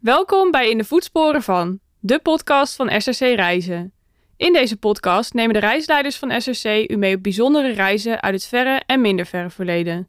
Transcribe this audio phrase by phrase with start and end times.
[0.00, 3.92] Welkom bij In de Voetsporen van, de podcast van SRC Reizen.
[4.36, 8.44] In deze podcast nemen de reisleiders van SRC u mee op bijzondere reizen uit het
[8.44, 10.08] verre en minder verre verleden.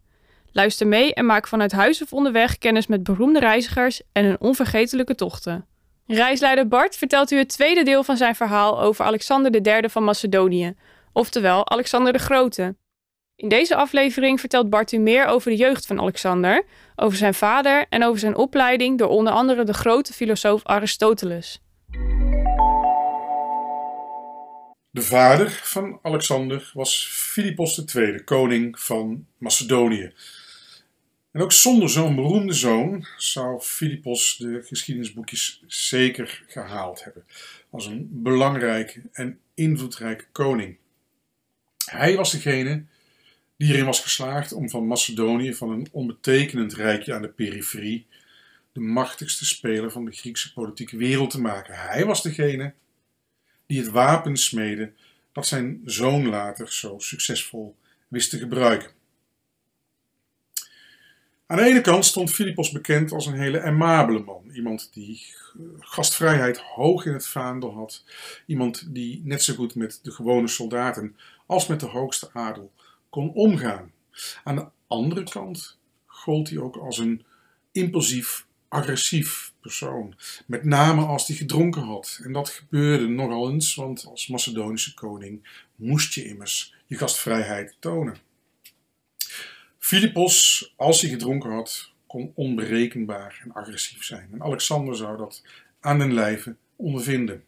[0.52, 5.16] Luister mee en maak vanuit huis of onderweg kennis met beroemde reizigers en hun onvergetelijke
[5.16, 5.66] tochten.
[6.08, 10.76] Reisleider Bart vertelt u het tweede deel van zijn verhaal over Alexander III van Macedonië,
[11.14, 12.76] oftewel Alexander de Grote.
[13.40, 16.66] In deze aflevering vertelt Bart u meer over de jeugd van Alexander,
[16.96, 21.62] over zijn vader en over zijn opleiding door onder andere de grote filosoof Aristoteles.
[24.92, 30.14] De vader van Alexander was Philippos II, koning van Macedonië.
[31.32, 37.26] En ook zonder zo'n beroemde zoon zou Philippos de geschiedenisboekjes zeker gehaald hebben
[37.70, 40.78] als een belangrijke en invloedrijke koning.
[41.86, 42.86] Hij was degene
[43.60, 48.06] die erin was geslaagd om van Macedonië, van een onbetekenend rijkje aan de periferie,
[48.72, 51.76] de machtigste speler van de Griekse politieke wereld te maken.
[51.76, 52.74] Hij was degene
[53.66, 54.92] die het wapen smeedde
[55.32, 57.76] dat zijn zoon later zo succesvol
[58.08, 58.92] wist te gebruiken.
[61.46, 64.50] Aan de ene kant stond Philippos bekend als een hele aimabele man.
[64.54, 65.26] Iemand die
[65.80, 68.04] gastvrijheid hoog in het vaandel had.
[68.46, 72.72] Iemand die net zo goed met de gewone soldaten als met de hoogste adel
[73.10, 73.92] kon omgaan.
[74.44, 77.26] Aan de andere kant gold hij ook als een
[77.72, 80.16] impulsief, agressief persoon.
[80.46, 82.20] Met name als hij gedronken had.
[82.24, 88.18] En dat gebeurde nogal eens, want als Macedonische koning moest je immers je gastvrijheid tonen.
[89.78, 94.30] Philippos, als hij gedronken had, kon onberekenbaar en agressief zijn.
[94.32, 95.44] En Alexander zou dat
[95.80, 97.44] aan den lijve ondervinden.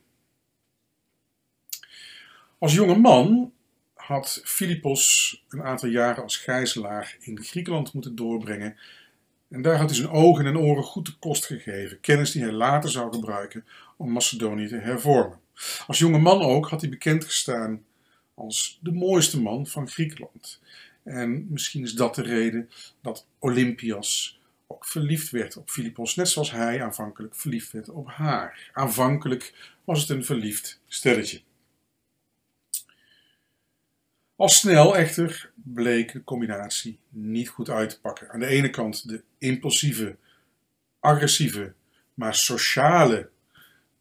[2.59, 3.53] Als jonge man
[4.11, 8.77] had Philippos een aantal jaren als gijzelaar in Griekenland moeten doorbrengen.
[9.49, 12.51] En daar had hij zijn ogen en oren goed de kost gegeven, kennis die hij
[12.51, 13.65] later zou gebruiken
[13.97, 15.39] om Macedonië te hervormen.
[15.87, 17.83] Als jonge man ook had hij bekend gestaan
[18.33, 20.61] als de mooiste man van Griekenland.
[21.03, 22.69] En misschien is dat de reden
[23.01, 28.69] dat Olympias ook verliefd werd op Philippos, net zoals hij aanvankelijk verliefd werd op haar.
[28.73, 29.53] Aanvankelijk
[29.83, 31.41] was het een verliefd stelletje.
[34.41, 38.29] Al snel echter bleek de combinatie niet goed uit te pakken.
[38.29, 40.15] Aan de ene kant de impulsieve,
[40.99, 41.73] agressieve,
[42.13, 43.29] maar sociale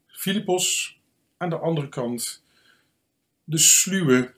[0.07, 0.99] Philippos.
[1.37, 2.43] Aan de andere kant
[3.43, 4.33] de sluwe,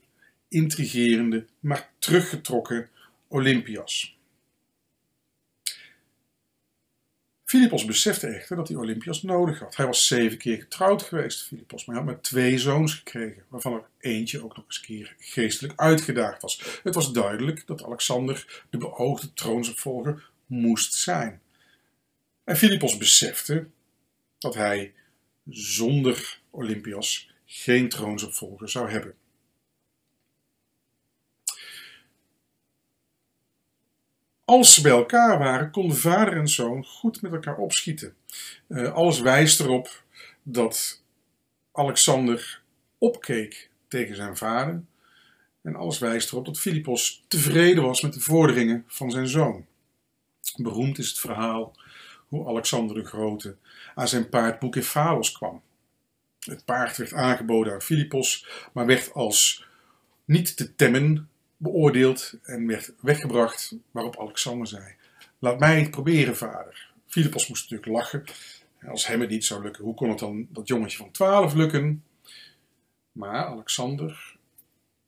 [0.48, 2.90] intrigerende, maar teruggetrokken
[3.28, 4.18] Olympias.
[7.54, 9.76] Philippos besefte echter dat hij Olympias nodig had.
[9.76, 13.74] Hij was zeven keer getrouwd geweest, Philippos, maar hij had maar twee zoons gekregen, waarvan
[13.74, 16.80] er eentje ook nog eens keer geestelijk uitgedaagd was.
[16.84, 21.42] Het was duidelijk dat Alexander de beoogde troonsopvolger moest zijn.
[22.44, 23.68] En Philippos besefte
[24.38, 24.94] dat hij
[25.50, 29.14] zonder Olympias geen troonsopvolger zou hebben.
[34.46, 38.16] Als ze bij elkaar waren, konden vader en zoon goed met elkaar opschieten.
[38.68, 40.04] Uh, alles wijst erop
[40.44, 41.02] dat
[41.72, 42.62] Alexander
[42.98, 44.84] opkeek tegen zijn vader.
[45.62, 49.66] En alles wijst erop dat Philippos tevreden was met de vorderingen van zijn zoon.
[50.56, 51.76] Beroemd is het verhaal
[52.28, 53.56] hoe Alexander de Grote
[53.96, 55.62] aan zijn paard Bucephalos kwam.
[56.40, 59.66] Het paard werd aangeboden aan Philippos, maar werd als
[60.26, 61.30] niet te temmen
[61.64, 64.96] beoordeeld en werd weggebracht, waarop Alexander zei:
[65.40, 66.92] Laat mij het proberen, vader.
[67.08, 68.24] Philippos moest natuurlijk lachen.
[68.88, 72.04] Als hem het niet zou lukken, hoe kon het dan dat jongetje van 12 lukken?
[73.12, 74.38] Maar Alexander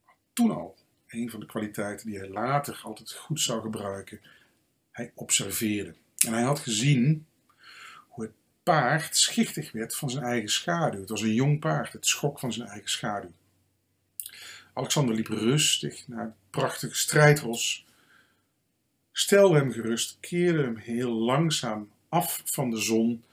[0.04, 0.76] had toen al
[1.08, 4.22] een van de kwaliteiten die hij later altijd goed zou gebruiken.
[4.92, 5.96] Hij observeerde.
[6.26, 7.26] En hij had gezien
[8.08, 8.34] hoe het
[8.64, 11.00] paard schichtig werd van zijn eigen schaduw.
[11.00, 13.32] Het was een jong paard, het schok van zijn eigen schaduw.
[14.76, 17.86] Alexander liep rustig naar het prachtige strijdros,
[19.12, 23.24] stelde hem gerust, keerde hem heel langzaam af van de zon,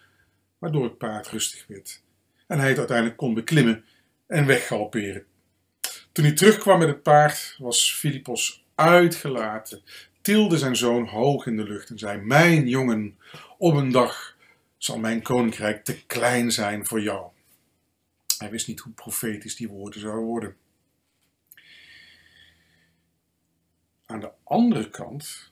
[0.58, 2.02] waardoor het paard rustig werd
[2.52, 3.84] en hij het uiteindelijk kon beklimmen
[4.26, 5.24] en weggalopperen.
[6.12, 9.82] Toen hij terugkwam met het paard, was Filippos uitgelaten,
[10.20, 13.18] tilde zijn zoon hoog in de lucht en zei: Mijn jongen,
[13.58, 14.36] op een dag
[14.76, 17.26] zal mijn koninkrijk te klein zijn voor jou.
[18.38, 20.56] Hij wist niet hoe profetisch die woorden zouden worden.
[24.12, 25.50] Aan de andere kant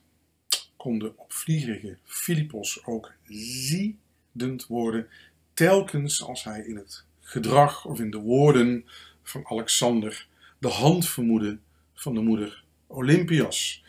[0.77, 5.07] kon de opvliegerige Philippos ook ziedend worden,
[5.53, 8.85] telkens als hij in het gedrag of in de woorden
[9.23, 10.27] van Alexander
[10.59, 11.59] de hand vermoedde
[11.93, 13.83] van de moeder Olympias.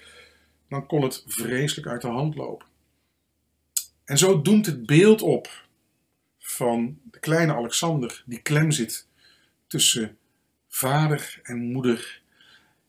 [0.68, 2.66] Dan kon het vreselijk uit de hand lopen.
[4.04, 5.66] En zo doemt het beeld op
[6.38, 9.06] van de kleine Alexander die klem zit
[9.66, 10.18] tussen
[10.68, 12.21] vader en moeder.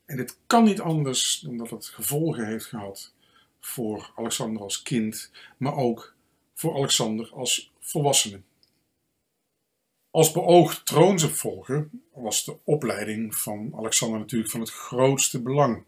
[0.06, 3.12] En dit kan niet anders dan dat het gevolgen heeft gehad
[3.60, 6.14] voor Alexander als kind, maar ook
[6.54, 8.40] voor Alexander als volwassene.
[10.10, 15.84] Als beoogd troonsopvolger was de opleiding van Alexander natuurlijk van het grootste belang.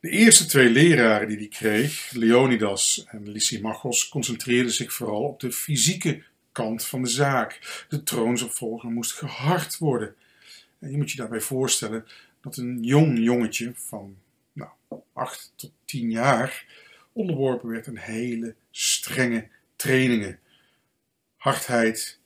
[0.00, 5.52] De eerste twee leraren die hij kreeg, Leonidas en Lysimachos, concentreerden zich vooral op de
[5.52, 7.84] fysieke kant van de zaak.
[7.88, 10.14] De troonsopvolger moest gehard worden.
[10.78, 12.06] En je moet je daarbij voorstellen
[12.40, 14.18] dat een jong jongetje van
[14.52, 14.70] nou,
[15.12, 16.66] 8 tot 10 jaar
[17.12, 20.38] onderworpen werd aan hele strenge trainingen.
[21.36, 22.18] Hardheid,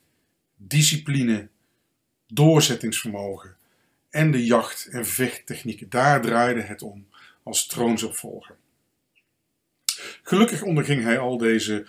[0.55, 1.47] discipline,
[2.27, 3.55] doorzettingsvermogen
[4.09, 5.89] en de jacht- en vechttechnieken.
[5.89, 7.07] Daar draaide het om
[7.43, 8.55] als troonsopvolger.
[10.23, 11.87] Gelukkig onderging hij al deze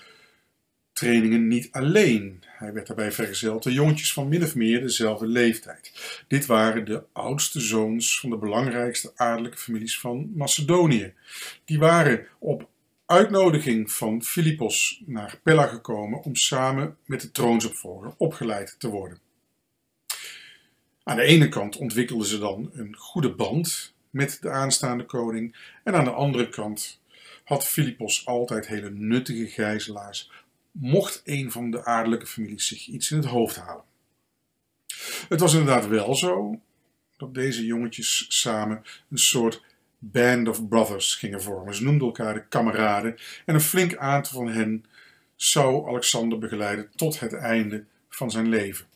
[0.93, 2.44] trainingen niet alleen.
[2.55, 5.93] Hij werd daarbij vergezeld door jongetjes van min of meer dezelfde leeftijd.
[6.29, 11.15] Dit waren de oudste zoons van de belangrijkste adellijke families van Macedonië.
[11.65, 12.69] Die waren op
[13.07, 19.19] uitnodiging van Philippos naar Pella gekomen om samen met de troonsopvolger opgeleid te worden.
[21.03, 25.95] Aan de ene kant ontwikkelden ze dan een goede band met de aanstaande koning en
[25.95, 27.01] aan de andere kant
[27.45, 30.31] had Philippos altijd hele nuttige gijzelaars,
[30.81, 33.85] mocht een van de adellijke families zich iets in het hoofd halen.
[35.29, 36.61] Het was inderdaad wel zo
[37.17, 39.63] dat deze jongetjes samen een soort
[39.99, 41.75] band of brothers gingen vormen.
[41.75, 44.85] Ze noemden elkaar de kameraden en een flink aantal van hen
[45.37, 48.87] zou Alexander begeleiden tot het einde van zijn leven.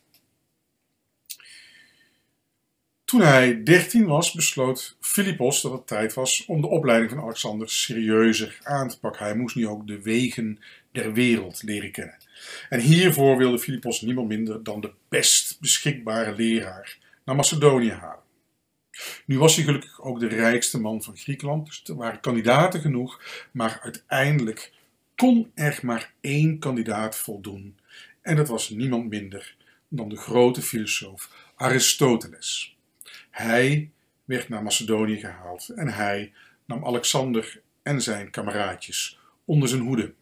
[3.05, 7.71] Toen hij 13 was, besloot Philippos dat het tijd was om de opleiding van Alexander
[7.71, 9.25] serieuzer aan te pakken.
[9.25, 10.59] Hij moest nu ook de wegen
[11.03, 12.17] der wereld leren kennen.
[12.69, 18.27] En hiervoor wilde Philippos niemand minder dan de best beschikbare leraar naar Macedonië halen.
[19.27, 23.23] Nu was hij gelukkig ook de rijkste man van Griekenland, dus er waren kandidaten genoeg,
[23.53, 24.73] maar uiteindelijk
[25.17, 27.79] kon er maar één kandidaat voldoen.
[28.23, 29.57] En dat was niemand minder
[29.89, 32.77] dan de grote filosoof Aristoteles.
[33.31, 33.91] Hij
[34.25, 36.33] werd naar Macedonië gehaald en hij
[36.65, 40.15] nam Alexander en zijn kameraadjes onder zijn hoede.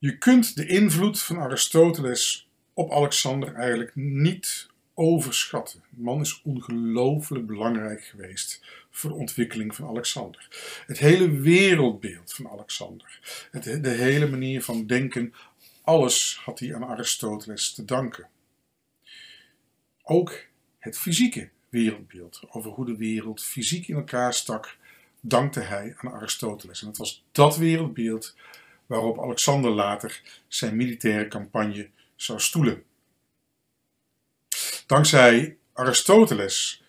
[0.00, 5.82] Je kunt de invloed van Aristoteles op Alexander eigenlijk niet overschatten.
[5.90, 10.48] De man is ongelooflijk belangrijk geweest voor de ontwikkeling van Alexander.
[10.86, 13.20] Het hele wereldbeeld van Alexander,
[13.80, 15.34] de hele manier van denken,
[15.82, 18.28] alles had hij aan Aristoteles te danken.
[20.02, 20.44] Ook
[20.78, 24.76] het fysieke wereldbeeld, over hoe de wereld fysiek in elkaar stak,
[25.20, 26.80] dankte hij aan Aristoteles.
[26.80, 28.34] En het was dat wereldbeeld
[28.88, 32.84] waarop Alexander later zijn militaire campagne zou stoelen.
[34.86, 36.82] Dankzij Aristoteles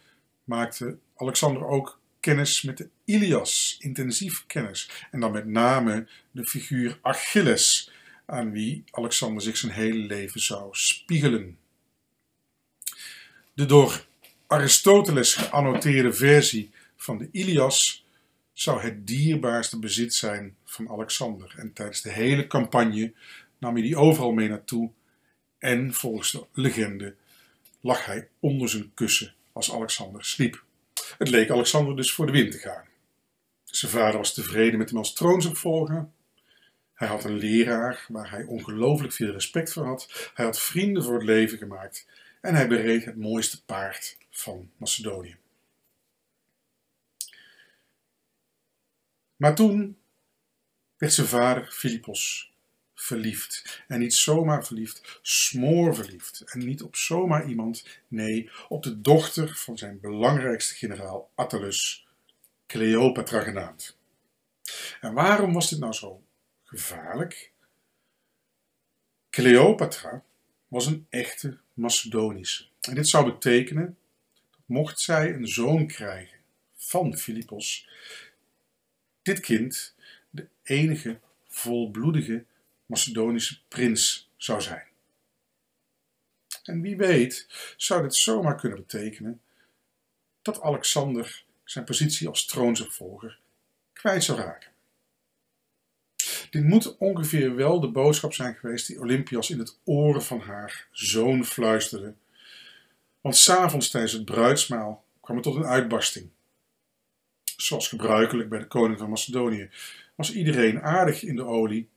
[0.44, 4.90] maakte Alexander ook kennis met de Ilias, intensief kennis.
[5.12, 7.92] En dan met name de figuur Achilles,
[8.26, 11.58] aan wie Alexander zich zijn hele leven zou spiegelen.
[13.54, 14.06] De door
[14.48, 18.06] Aristoteles geannoteerde versie van de Ilias
[18.60, 21.54] zou het dierbaarste bezit zijn van Alexander.
[21.58, 23.14] En tijdens de hele campagne
[23.58, 24.92] nam hij die overal mee naartoe.
[25.58, 27.16] En volgens de legende
[27.82, 30.64] lag hij onder zijn kussen als Alexander sliep.
[31.18, 32.84] Het leek Alexander dus voor de wind te gaan.
[33.64, 36.10] Zijn vader was tevreden met hem als troonsopvolger.
[36.94, 40.32] Hij had een leraar waar hij ongelooflijk veel respect voor had.
[40.34, 42.08] Hij had vrienden voor het leven gemaakt
[42.42, 45.38] en hij bereed het mooiste paard van Macedonië.
[49.40, 49.98] Maar toen
[50.98, 52.54] werd zijn vader Philippos
[52.94, 53.84] verliefd.
[53.88, 56.42] En niet zomaar verliefd, smoor verliefd.
[56.46, 62.08] En niet op zomaar iemand, nee, op de dochter van zijn belangrijkste generaal Attalus,
[62.68, 63.98] Cleopatra genaamd.
[65.02, 66.24] En waarom was dit nou zo
[66.64, 67.52] gevaarlijk?
[69.30, 70.24] Cleopatra
[70.68, 72.66] was een echte Macedonische.
[72.82, 73.98] En dit zou betekenen
[74.52, 76.38] dat mocht zij een zoon krijgen
[76.76, 77.90] van Philippos,
[79.30, 79.96] dit kind
[80.30, 82.46] de enige volbloedige
[82.86, 84.84] Macedonische prins zou zijn.
[86.64, 89.42] En wie weet zou dit zomaar kunnen betekenen
[90.42, 93.40] dat Alexander zijn positie als troonsopvolger
[93.94, 94.72] kwijt zou raken.
[96.50, 100.88] Dit moet ongeveer wel de boodschap zijn geweest die Olympias in het oren van haar
[100.92, 102.14] zoon fluisterde.
[103.22, 106.30] Want s'avonds tijdens het bruidsmaal kwam het tot een uitbarsting.
[107.62, 109.70] Zoals gebruikelijk bij de koning van Macedonië
[110.16, 111.90] was iedereen aardig in de olie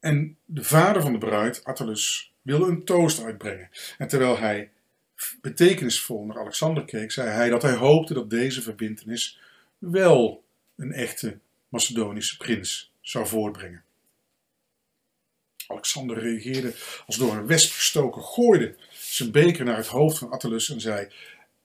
[0.00, 3.70] En de vader van de bruid, Attalus, wilde een toast uitbrengen.
[3.98, 4.70] En terwijl hij
[5.40, 9.40] betekenisvol naar Alexander keek, zei hij dat hij hoopte dat deze verbintenis
[9.78, 10.44] wel
[10.76, 13.84] een echte Macedonische prins zou voortbrengen.
[15.66, 16.74] Alexander reageerde
[17.06, 21.08] als door een wesp gestoken, gooide zijn beker naar het hoofd van Attalus en zei: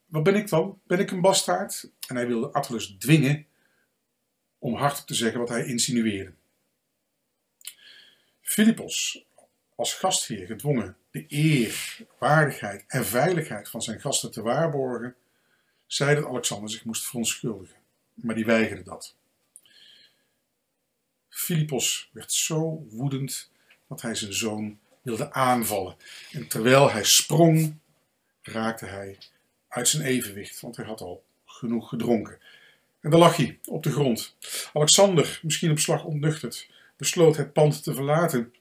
[0.06, 0.82] Wat ben ik dan?
[0.88, 1.92] Ben ik een bastaard?
[2.08, 3.46] En hij wilde Attalus dwingen
[4.60, 6.34] om hardop te zeggen wat hij insinueerde.
[8.42, 9.26] Philippos,
[9.76, 15.16] als gastheer gedwongen de eer, waardigheid en veiligheid van zijn gasten te waarborgen,
[15.86, 17.78] zei dat Alexander zich moest verontschuldigen,
[18.14, 19.16] maar die weigerde dat.
[21.30, 23.52] Philippos werd zo woedend
[23.88, 25.96] dat hij zijn zoon wilde aanvallen.
[26.32, 27.80] En terwijl hij sprong,
[28.42, 29.18] raakte hij
[29.76, 32.40] uit zijn evenwicht, want hij had al genoeg gedronken.
[33.00, 34.36] En daar lag hij op de grond.
[34.74, 38.54] Alexander, misschien op slag ontnuchterd, besloot het pand te verlaten,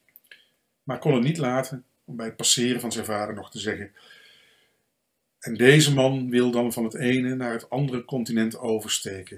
[0.83, 3.93] maar kon het niet laten om bij het passeren van zijn vader nog te zeggen:
[5.41, 9.37] En deze man wil dan van het ene naar het andere continent oversteken.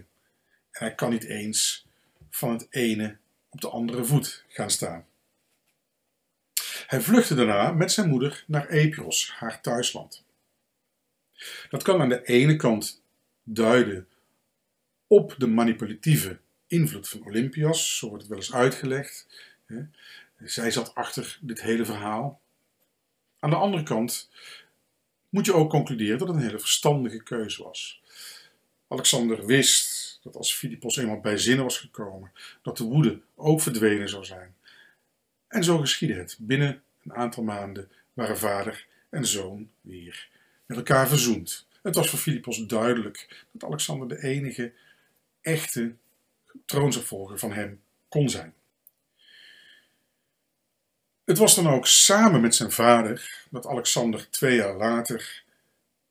[0.71, 1.87] En hij kan niet eens
[2.31, 3.17] van het ene
[3.49, 5.07] op de andere voet gaan staan.
[6.87, 10.25] Hij vluchtte daarna met zijn moeder naar Epiros, haar thuisland.
[11.71, 13.03] Dat kan aan de ene kant
[13.43, 14.09] duiden
[15.07, 19.27] op de manipulatieve invloed van Olympias, zo wordt het wel eens uitgelegd.
[20.45, 22.41] Zij zat achter dit hele verhaal.
[23.39, 24.31] Aan de andere kant
[25.29, 28.03] moet je ook concluderen dat het een hele verstandige keuze was.
[28.89, 34.09] Alexander wist dat als Philippos eenmaal bij zinnen was gekomen, dat de woede ook verdwenen
[34.09, 34.55] zou zijn.
[35.49, 36.37] En zo geschiedde het.
[36.41, 40.29] Binnen een aantal maanden waren vader en zoon weer
[40.67, 41.67] met elkaar verzoend.
[41.83, 44.73] Het was voor Philippos duidelijk dat Alexander de enige
[45.41, 45.95] echte
[46.67, 48.55] troonsopvolger van hem kon zijn.
[51.25, 55.45] Het was dan ook samen met zijn vader dat Alexander twee jaar later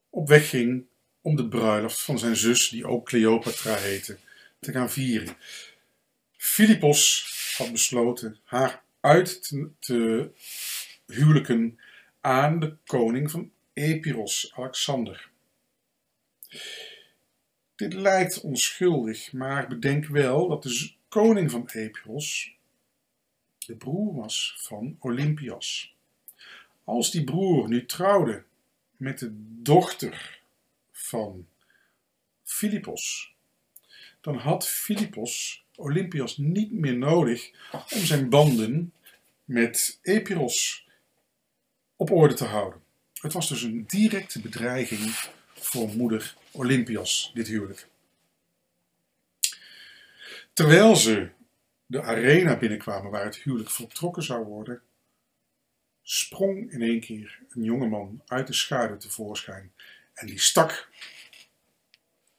[0.10, 0.86] op weg ging
[1.22, 4.18] om de bruiloft van zijn zus, die ook Cleopatra heette,
[4.60, 5.38] te gaan vieren.
[6.38, 10.30] Philippos had besloten haar uit te, te
[11.06, 11.80] huwelijken
[12.22, 15.30] aan de koning van Epiros, Alexander.
[17.76, 22.56] Dit lijkt onschuldig, maar bedenk wel dat de koning van Epiros
[23.66, 25.96] de broer was van Olympias.
[26.84, 28.44] Als die broer nu trouwde
[28.98, 29.30] met de
[29.62, 30.42] dochter
[30.92, 31.48] van
[32.44, 33.34] Philippos,
[34.22, 38.94] dan had Philippos Olympias niet meer nodig om zijn banden
[39.46, 40.88] met Epiros
[41.96, 42.85] op orde te houden.
[43.26, 45.16] Het was dus een directe bedreiging
[45.54, 47.88] voor moeder Olympias, dit huwelijk.
[50.54, 51.30] Terwijl ze
[51.86, 54.82] de arena binnenkwamen waar het huwelijk voltrokken zou worden,
[56.02, 59.74] sprong in één keer een jongeman uit de schaduw tevoorschijn
[60.14, 60.90] en die stak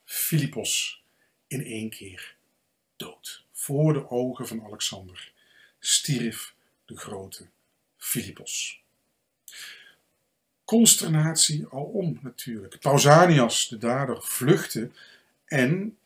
[0.04, 1.02] Philippos
[1.46, 2.36] in één keer
[2.96, 3.44] dood.
[3.52, 5.32] Voor de ogen van Alexander
[5.78, 7.46] stierf de grote
[7.96, 8.84] Philippos.
[10.66, 12.78] Consternatie alom natuurlijk.
[12.80, 14.90] Pausanias, de dader, vluchtte
[15.44, 15.98] en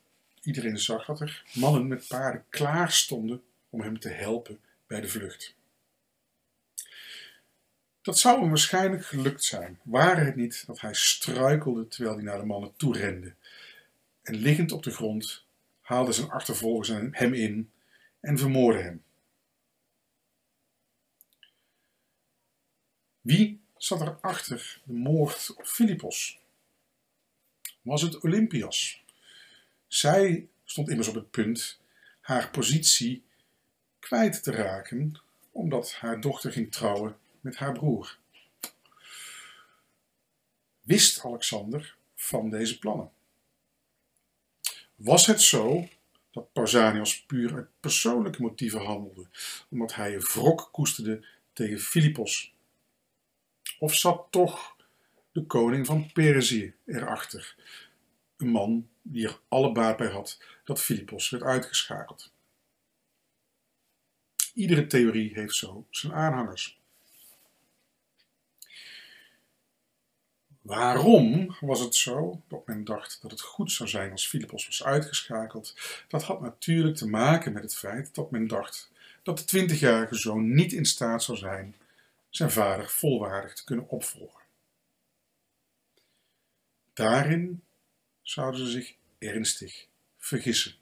[0.42, 5.08] iedereen zag dat er mannen met paarden klaar stonden om hem te helpen bij de
[5.08, 5.54] vlucht.
[8.02, 12.38] Dat zou hem waarschijnlijk gelukt zijn, ware het niet dat hij struikelde terwijl hij naar
[12.38, 13.34] de mannen toe rende.
[14.22, 15.44] En liggend op de grond
[15.80, 17.70] haalden zijn achtervolgers hem in
[18.20, 19.02] en vermoordden hem.
[23.20, 26.38] Wie zat er achter de moord op Philippos?
[27.82, 29.02] Was het Olympias?
[29.86, 31.80] Zij stond immers op het punt
[32.20, 33.24] haar positie
[33.98, 35.20] kwijt te raken,
[35.50, 38.18] omdat haar dochter ging trouwen met haar broer.
[40.80, 43.10] Wist Alexander van deze plannen?
[44.94, 45.88] Was het zo
[46.30, 49.26] dat Pausanias puur uit persoonlijke motieven handelde,
[49.68, 52.54] omdat hij wrok koesterde tegen Philippos
[53.80, 54.76] of zat toch
[55.32, 57.54] de koning van Perzië erachter?
[58.36, 62.32] Een man die er alle baat bij had dat Philippos werd uitgeschakeld.
[64.54, 66.78] Iedere theorie heeft zo zijn aanhangers.
[70.62, 74.84] Waarom was het zo dat men dacht dat het goed zou zijn als Philippos was
[74.84, 75.74] uitgeschakeld?
[76.08, 78.90] Dat had natuurlijk te maken met het feit dat men dacht
[79.22, 81.74] dat de 20-jarige zoon niet in staat zou zijn
[82.30, 84.42] zijn vader volwaardig te kunnen opvolgen.
[86.92, 87.64] Daarin
[88.22, 89.86] zouden ze zich ernstig
[90.18, 90.79] vergissen.